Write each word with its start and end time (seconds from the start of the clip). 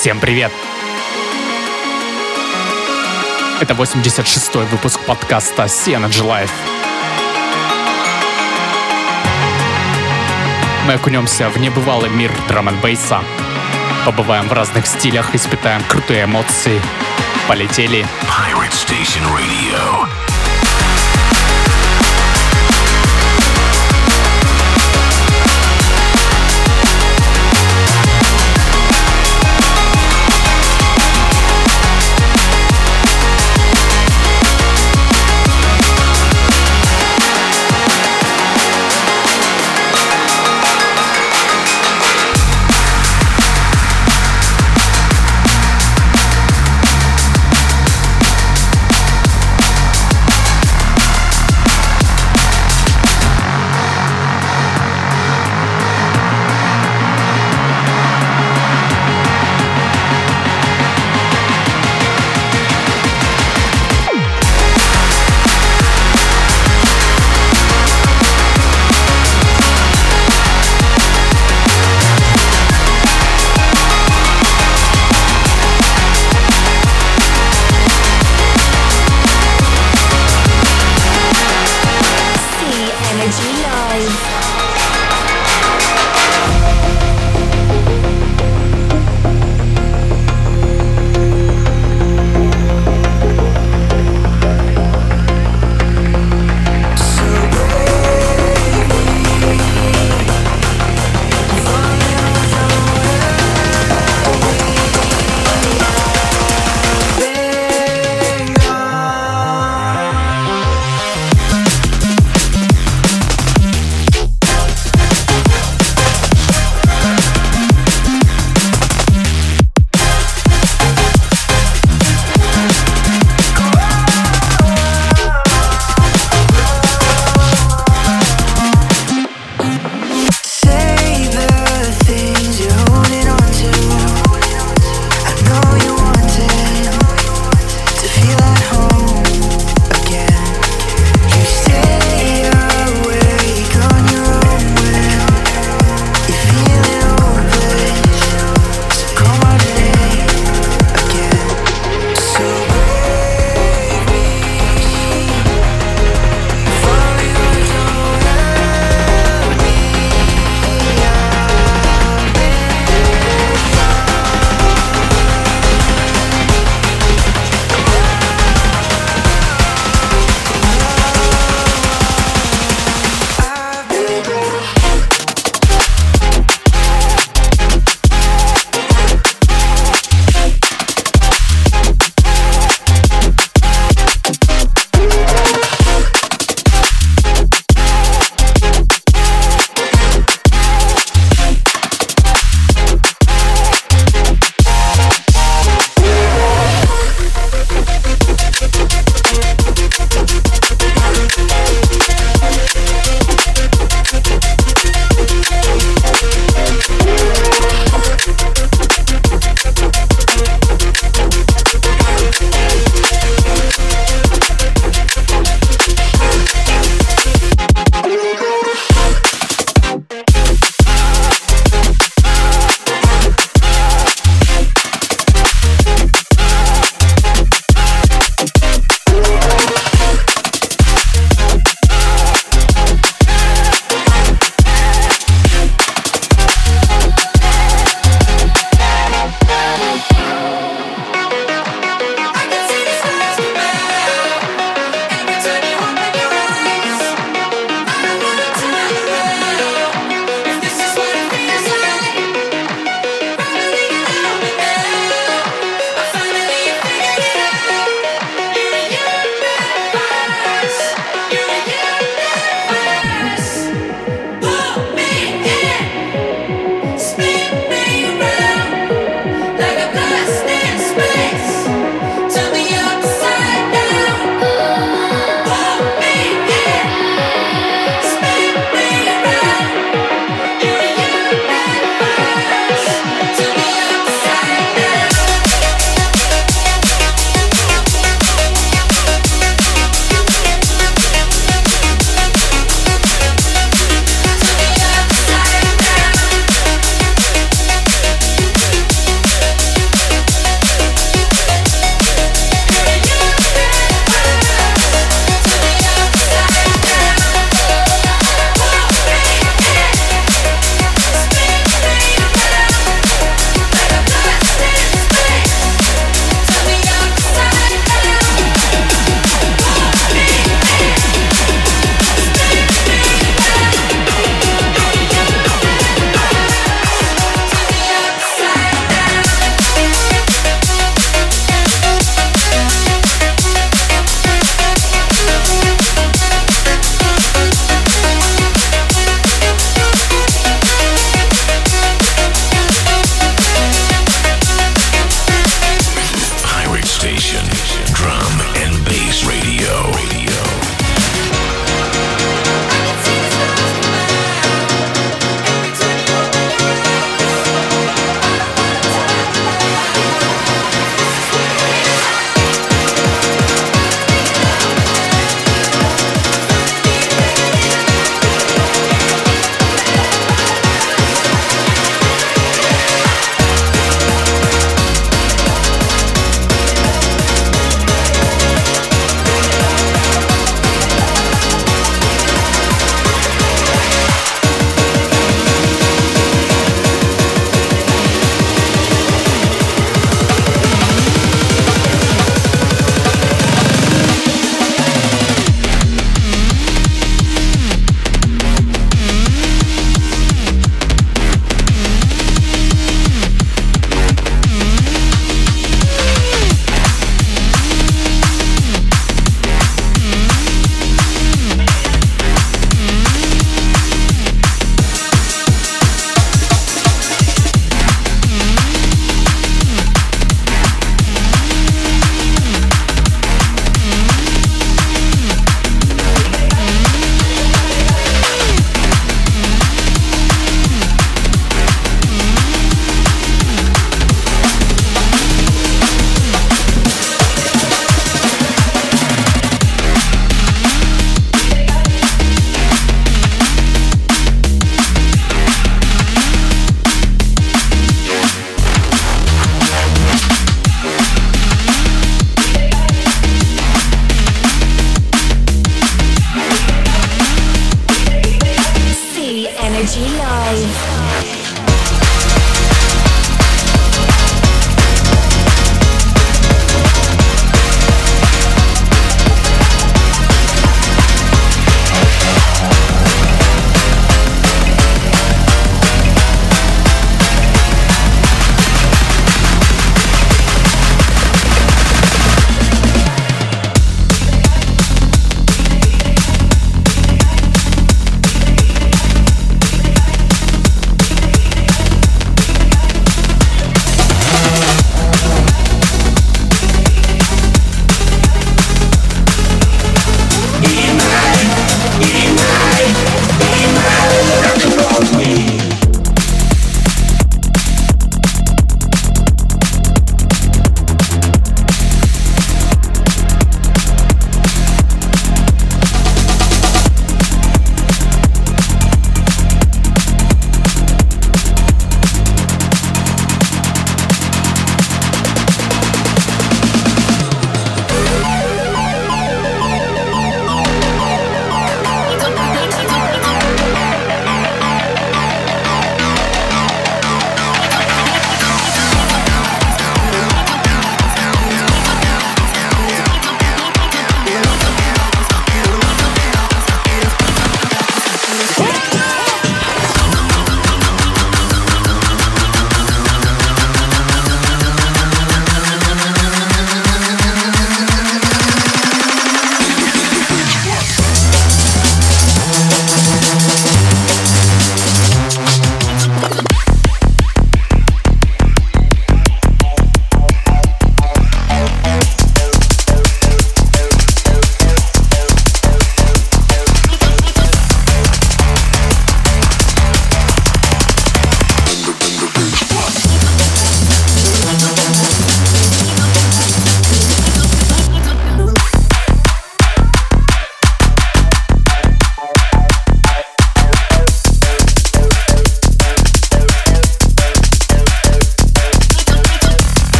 Всем 0.00 0.20
привет! 0.20 0.52
Это 3.60 3.74
86-й 3.74 4.64
выпуск 4.66 5.00
подкаста 5.00 5.64
Energy 5.64 6.24
Life. 6.24 6.52
Мы 10.86 10.92
окунемся 10.92 11.48
в 11.50 11.58
небывалый 11.58 12.10
мир 12.10 12.30
драм 12.46 12.68
бейса 12.80 13.24
Побываем 14.06 14.46
в 14.46 14.52
разных 14.52 14.86
стилях, 14.86 15.34
испытаем 15.34 15.82
крутые 15.88 16.26
эмоции. 16.26 16.80
Полетели! 17.48 18.06
Pirate 18.22 18.70
Station 18.70 19.24
Radio. 19.34 20.27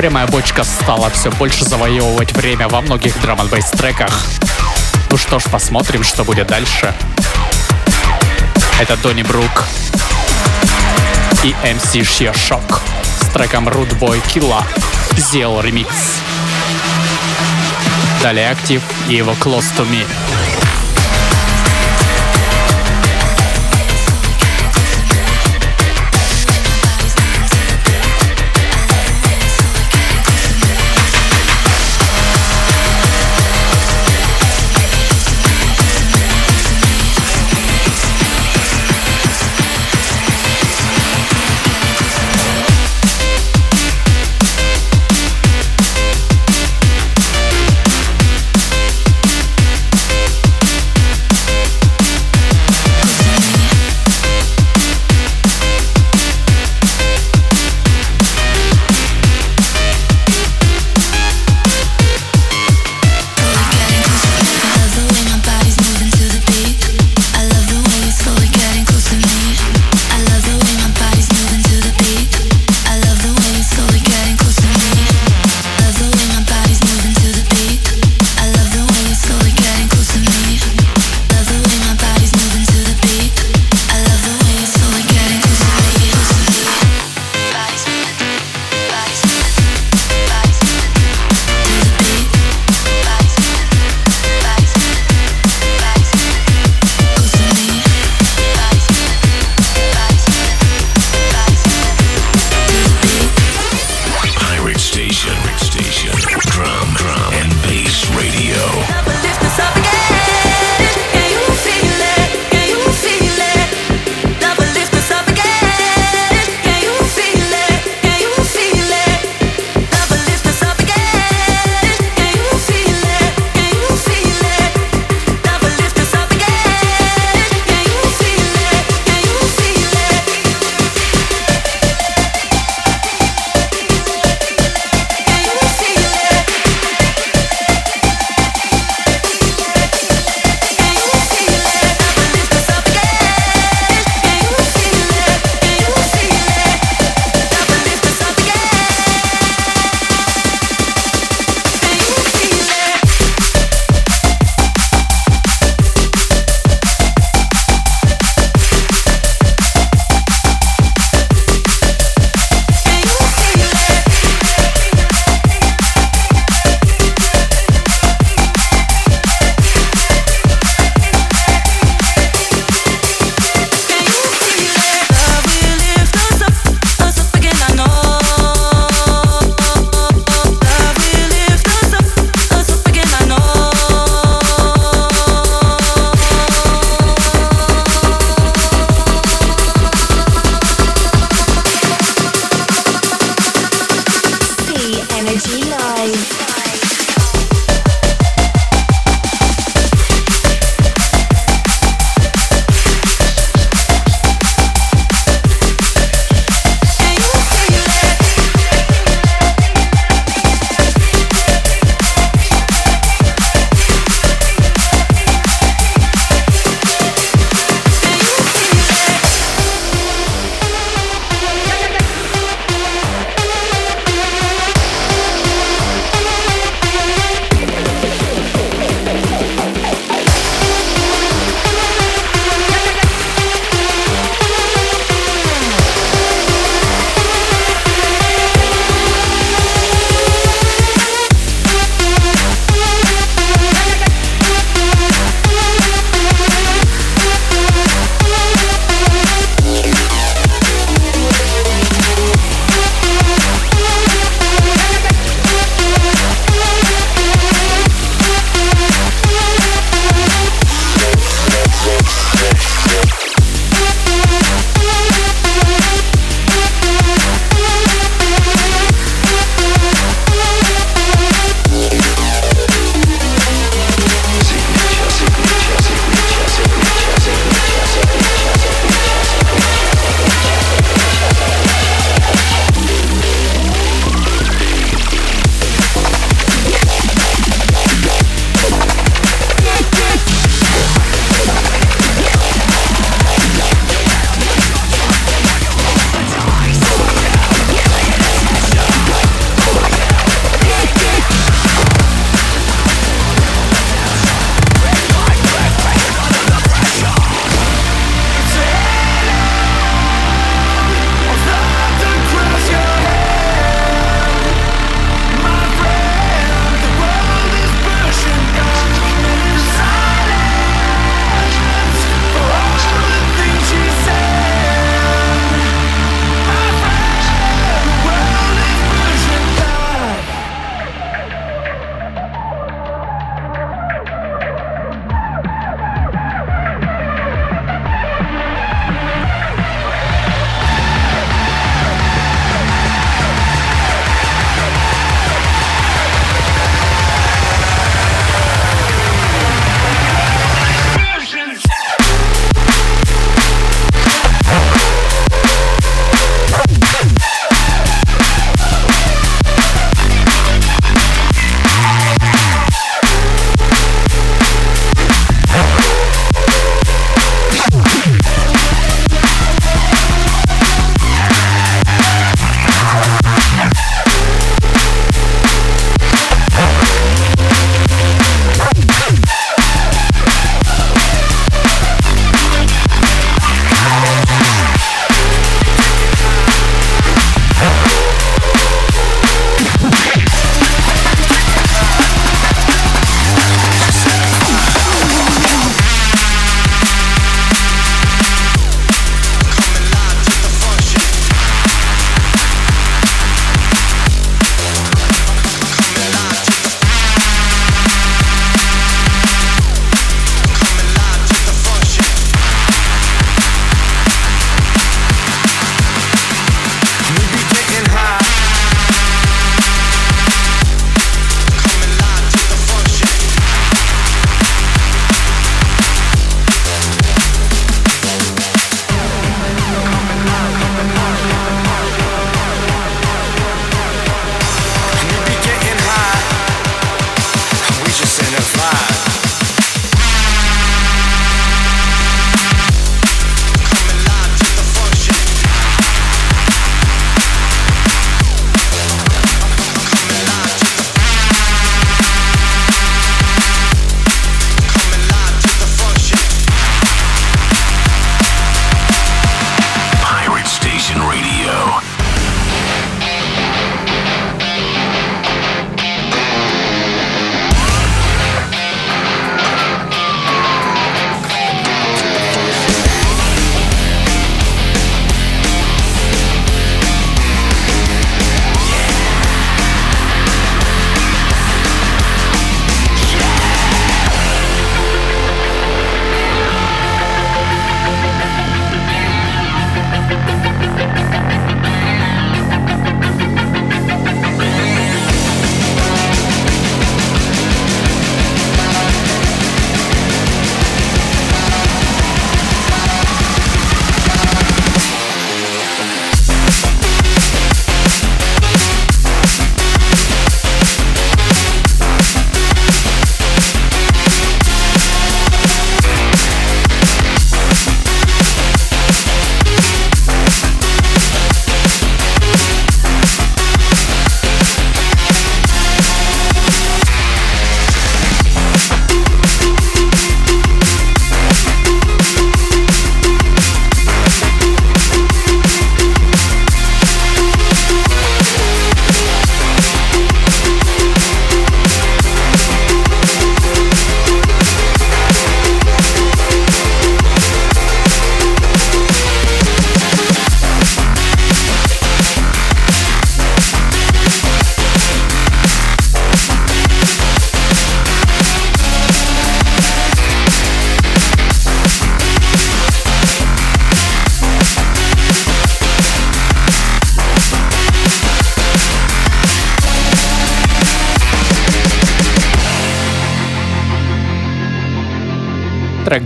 Прямая 0.00 0.26
бочка 0.26 0.64
стала 0.64 1.10
все 1.10 1.30
больше 1.30 1.66
завоевывать 1.66 2.32
время 2.32 2.68
во 2.68 2.80
многих 2.80 3.20
драм 3.20 3.38
н 3.38 3.48
треках. 3.48 4.24
Ну 5.10 5.18
что 5.18 5.38
ж, 5.38 5.42
посмотрим, 5.52 6.02
что 6.02 6.24
будет 6.24 6.46
дальше. 6.46 6.94
Это 8.80 8.96
Донни 8.96 9.22
Брук 9.22 9.66
и 11.42 11.54
MC 11.62 12.00
Sheer 12.00 12.32
Shock 12.32 12.78
с 13.20 13.26
треком 13.34 13.68
Root 13.68 13.90
Boy 13.98 14.22
Killa 14.32 14.64
сделал 15.18 15.60
ремикс. 15.60 16.22
Далее 18.22 18.52
Актив 18.52 18.80
и 19.06 19.16
его 19.16 19.32
Close 19.32 19.66
to 19.76 19.86
Me. 19.86 20.06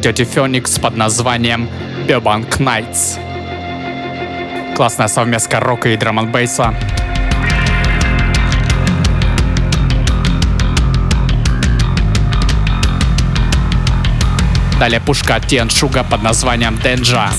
Dirty 0.04 0.26
Phoenix 0.26 0.78
под 0.78 0.98
названием 0.98 1.66
Burbank 2.06 2.58
Nights. 2.58 3.18
Классная 4.76 5.08
совместка 5.08 5.60
рока 5.60 5.88
и 5.88 5.96
драм 5.96 6.30
бейса 6.30 6.74
Далее 14.78 15.00
пушка 15.00 15.40
Тиан 15.40 15.70
Шуга 15.70 16.04
под 16.04 16.22
названием 16.22 16.76
Денджа. 16.76 17.30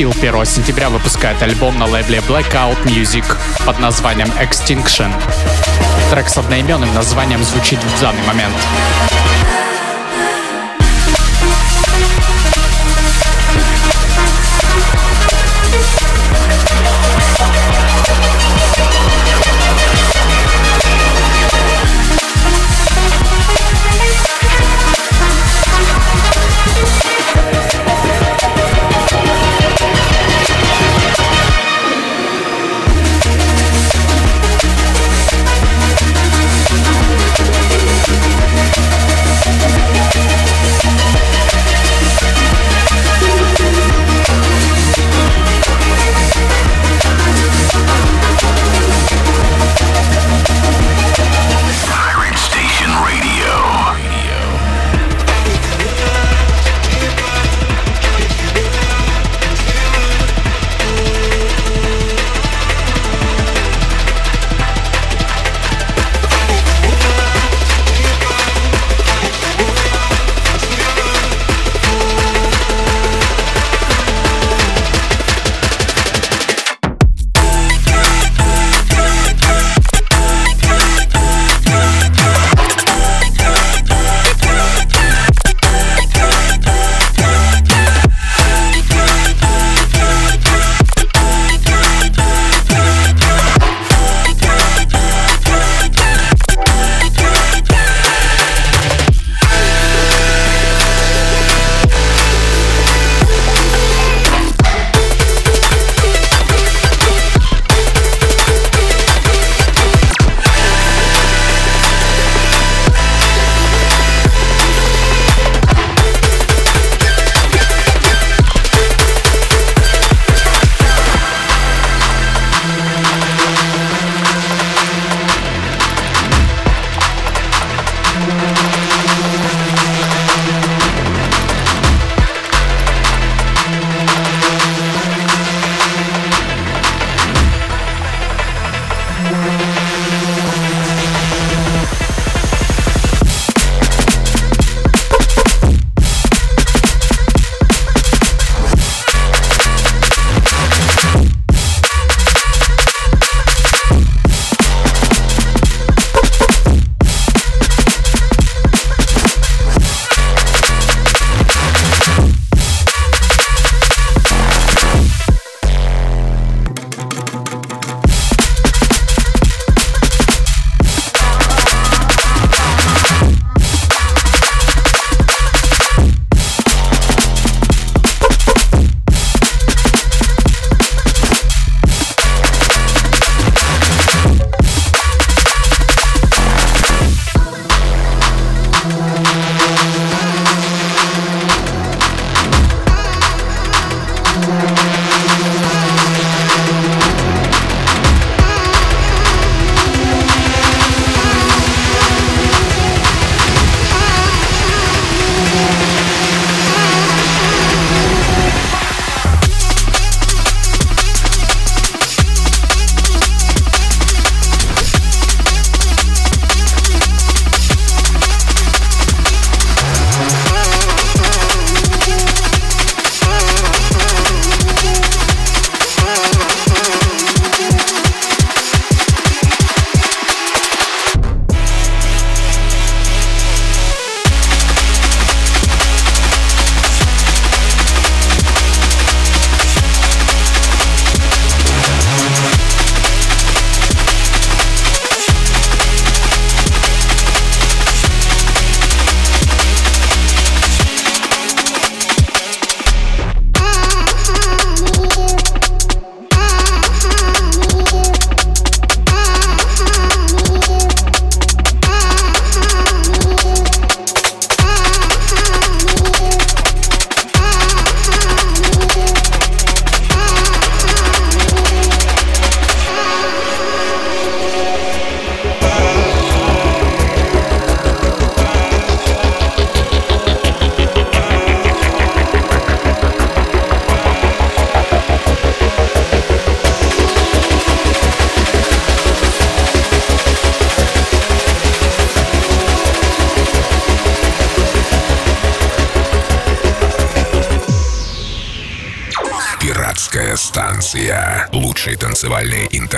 Pill 0.00 0.16
1 0.18 0.46
сентября 0.46 0.88
выпускает 0.88 1.42
альбом 1.42 1.78
на 1.78 1.84
лейбле 1.84 2.20
Blackout 2.20 2.82
Music 2.84 3.36
под 3.66 3.78
названием 3.80 4.28
Extinction. 4.40 5.12
Трек 6.10 6.26
с 6.26 6.38
одноименным 6.38 6.94
названием 6.94 7.44
звучит 7.44 7.78
в 7.78 8.00
данный 8.00 8.22
момент. 8.22 8.56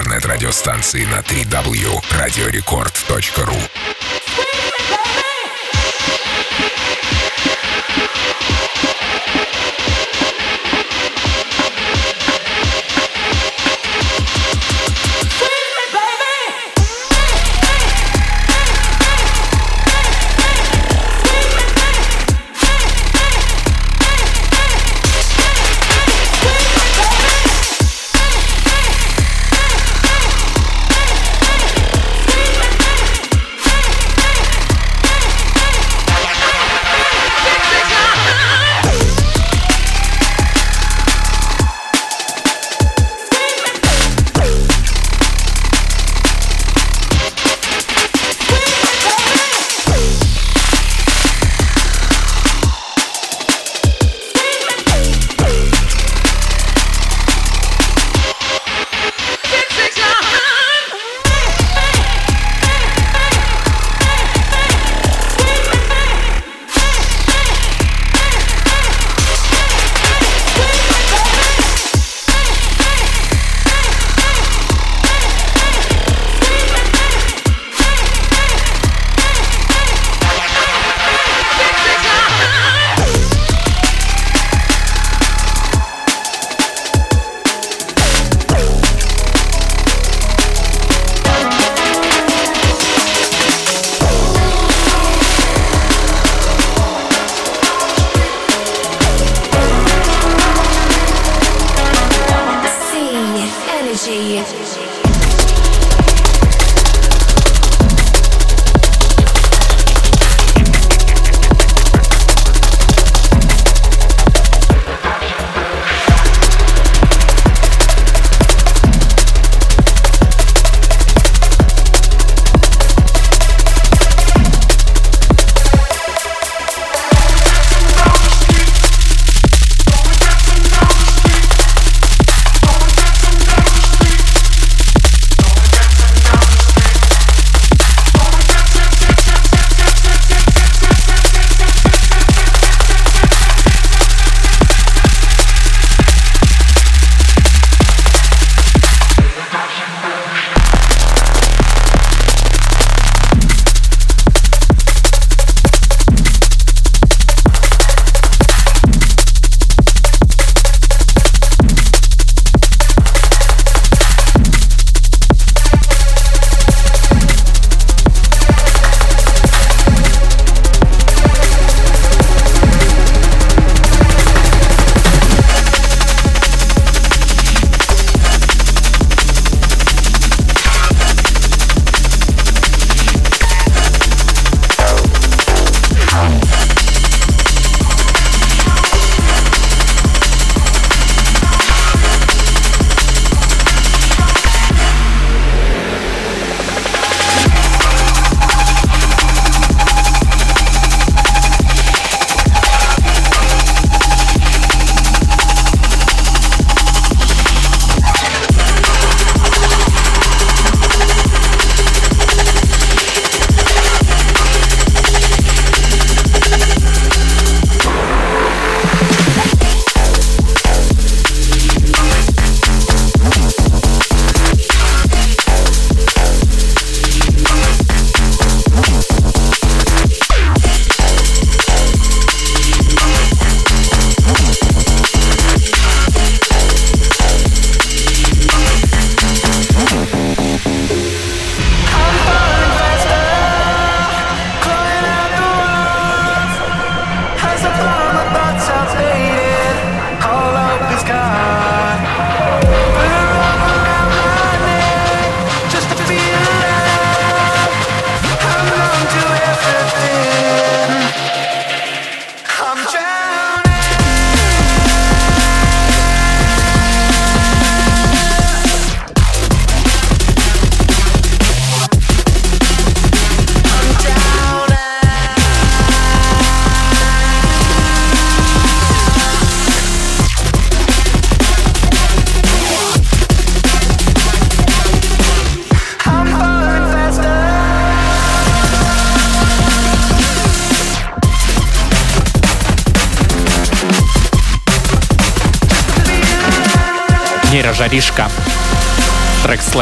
Интернет-радиостанции 0.03 1.05
на 1.05 1.21
3W. 1.21 1.93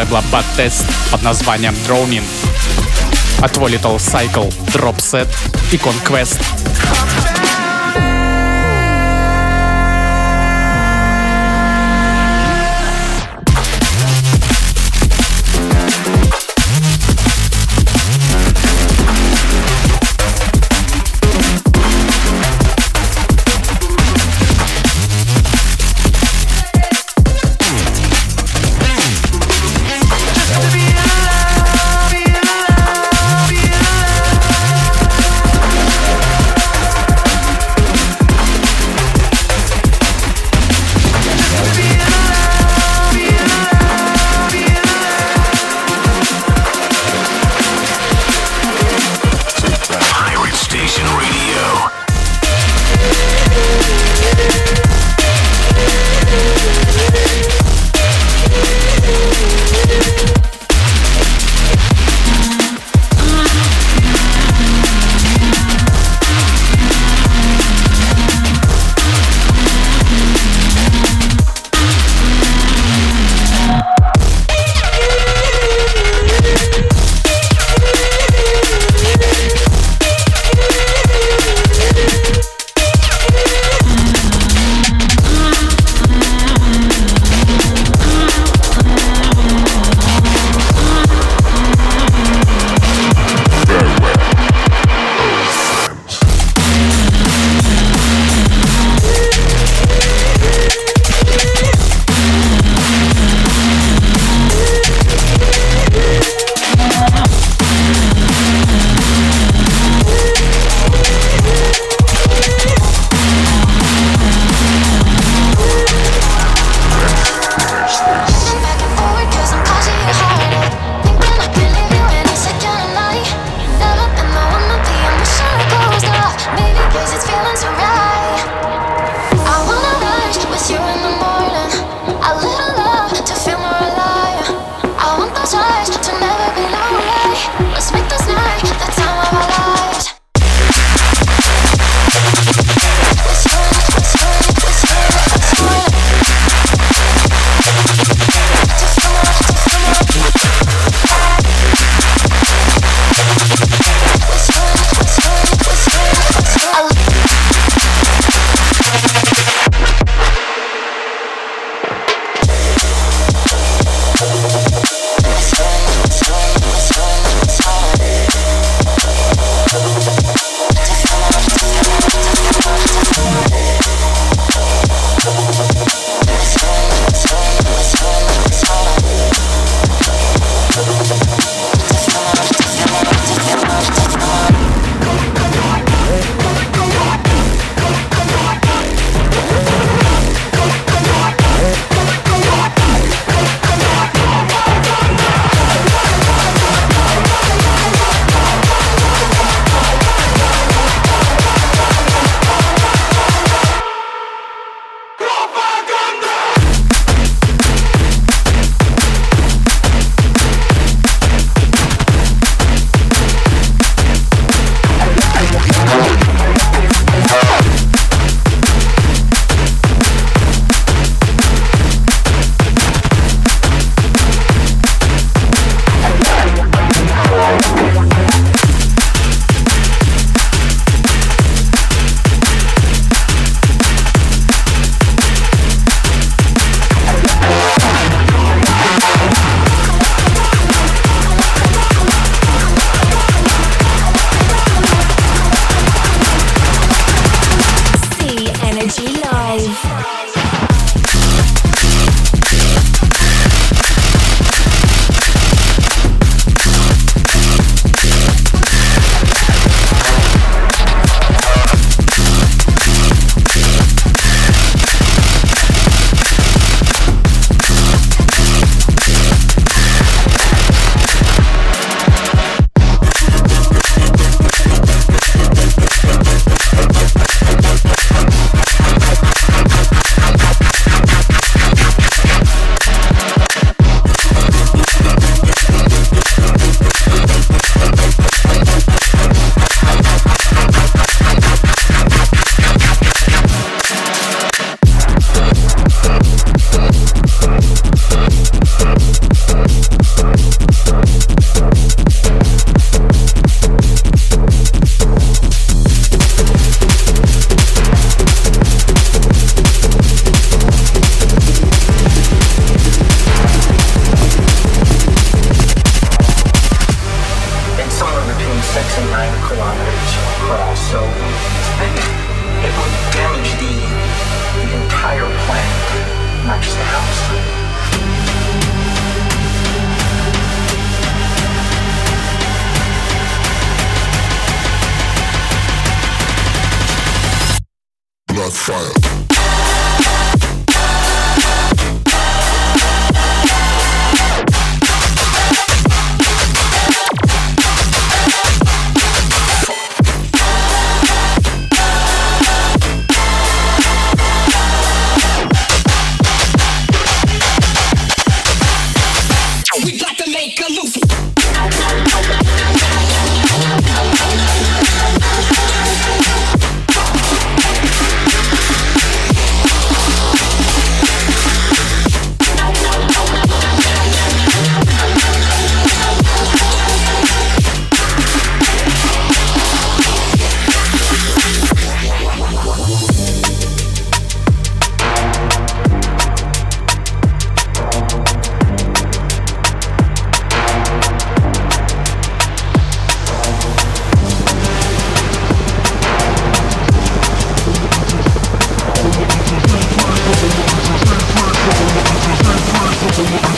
Лейбла 0.00 0.22
Bad 0.32 0.44
Test 0.56 0.84
под 1.10 1.22
названием 1.22 1.74
Droning. 1.86 2.24
От 3.42 3.56
Little 3.58 3.98
Cycle, 3.98 4.50
Drop 4.72 4.96
Set 4.96 5.28
и 5.72 5.76
Conquest. 5.76 6.59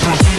Just 0.03 0.32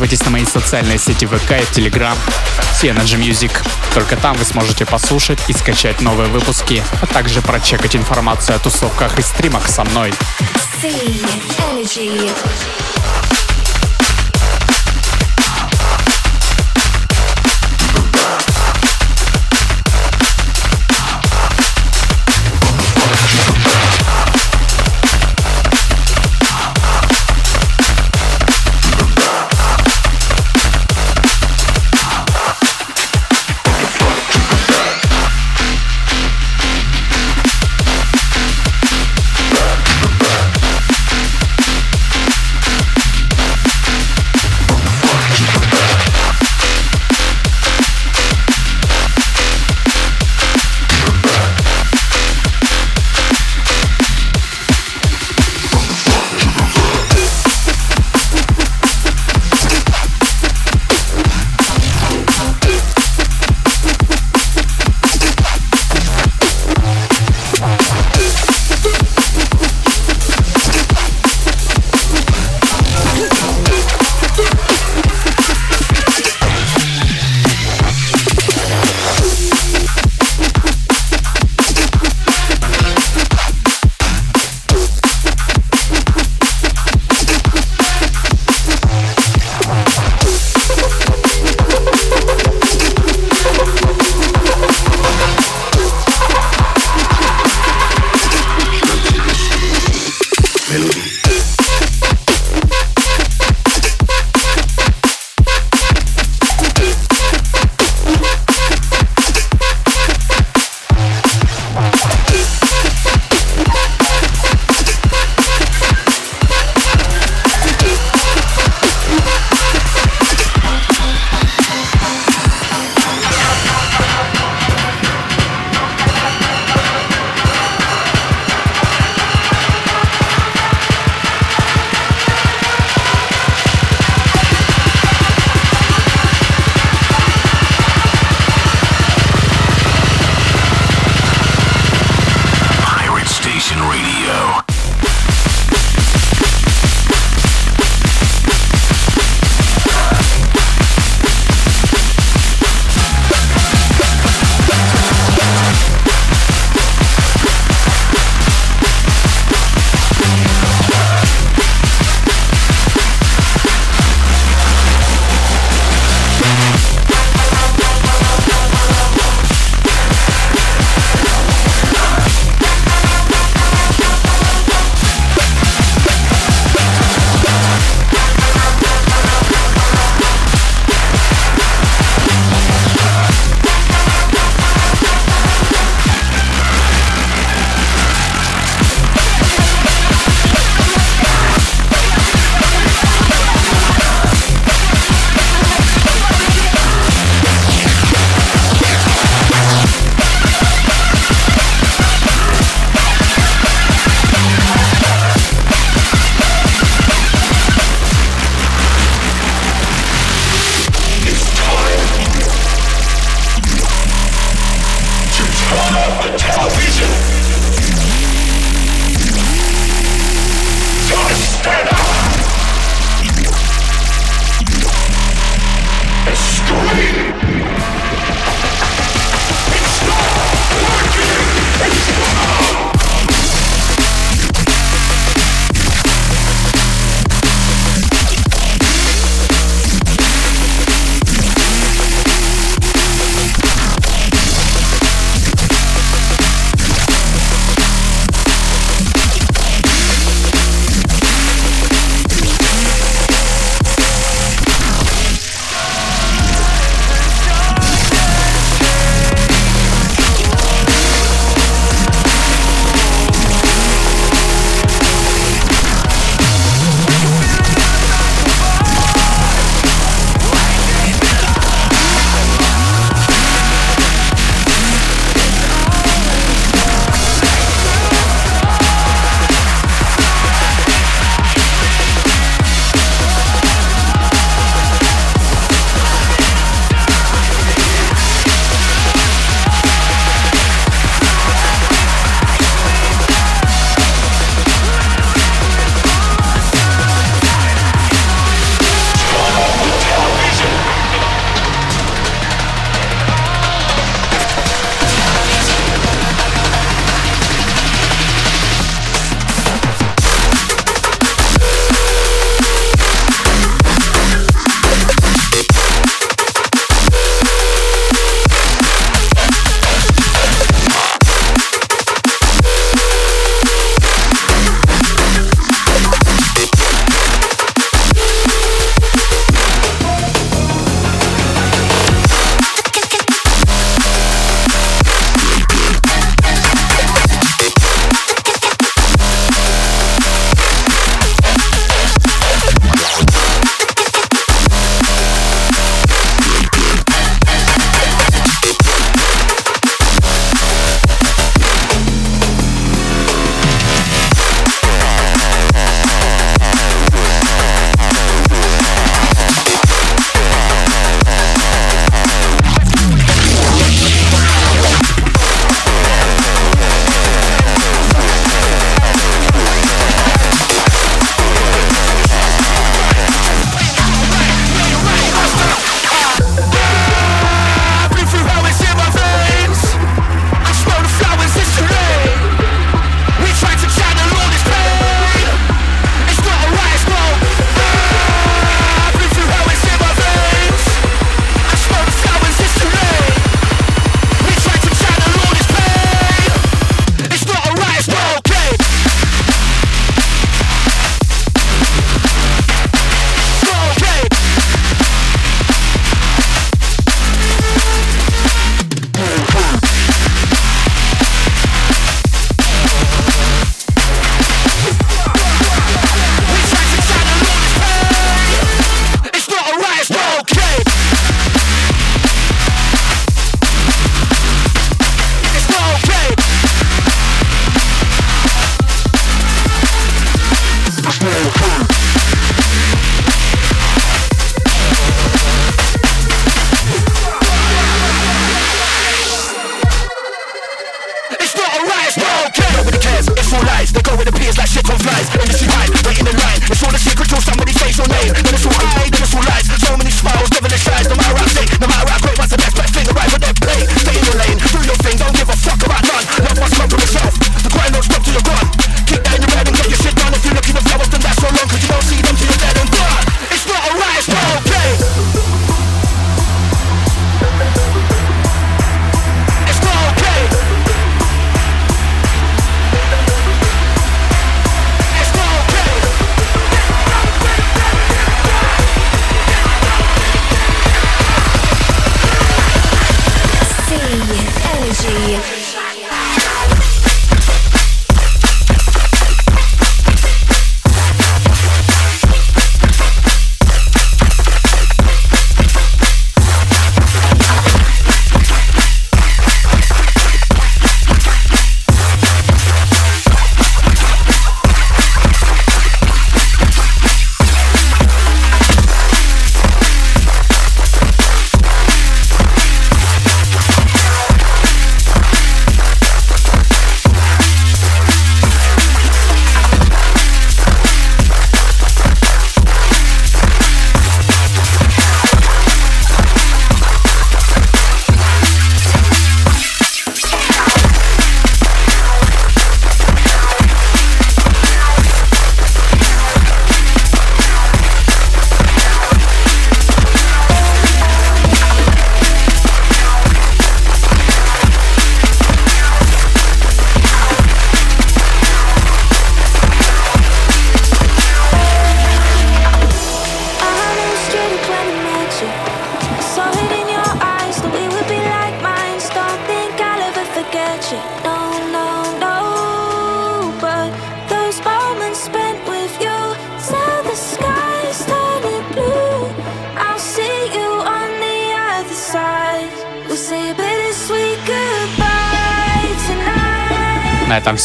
подписывайтесь 0.00 0.24
на 0.24 0.30
мои 0.30 0.44
социальные 0.46 0.98
сети 0.98 1.26
ВК 1.26 1.50
и 1.52 1.78
Telegram 1.78 2.16
Energy 2.82 3.18
Music. 3.18 3.52
Только 3.92 4.16
там 4.16 4.34
вы 4.36 4.44
сможете 4.44 4.86
послушать 4.86 5.38
и 5.48 5.52
скачать 5.52 6.00
новые 6.00 6.30
выпуски, 6.30 6.82
а 7.02 7.06
также 7.06 7.42
прочекать 7.42 7.94
информацию 7.96 8.56
о 8.56 8.58
тусовках 8.58 9.18
и 9.18 9.22
стримах 9.22 9.68
со 9.68 9.84
мной. 9.84 10.14
Energy. 10.82 12.30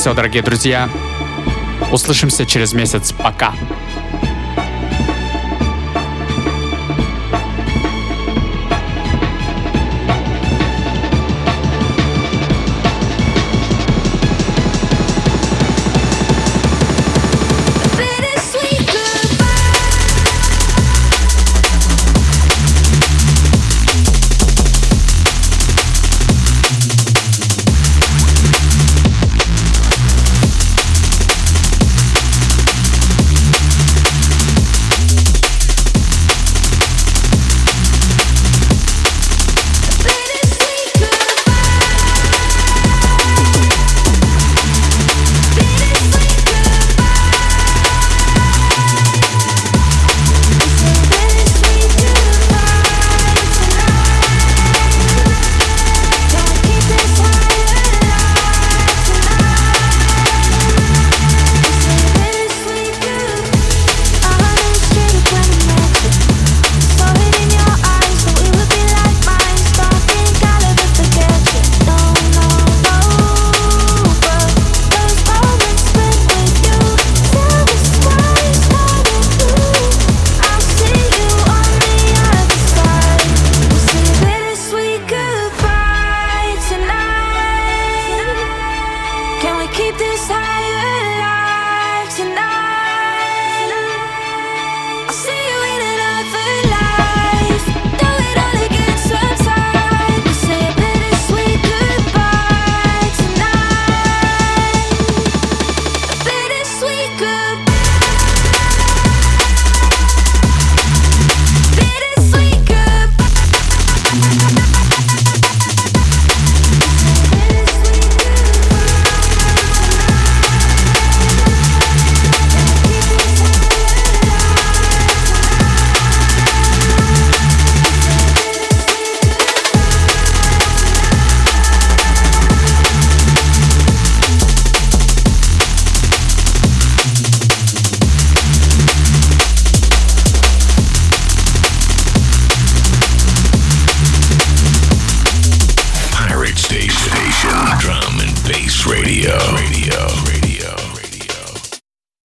Все, 0.05 0.13
дорогие 0.13 0.43
друзья. 0.43 0.87
Услышимся 1.91 2.45
через 2.45 2.73
месяц. 2.73 3.11
Пока. 3.11 3.53